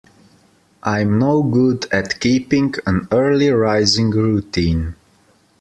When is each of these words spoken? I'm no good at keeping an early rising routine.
I'm 0.81 1.19
no 1.19 1.43
good 1.43 1.85
at 1.91 2.19
keeping 2.19 2.73
an 2.87 3.07
early 3.11 3.49
rising 3.51 4.09
routine. 4.09 4.95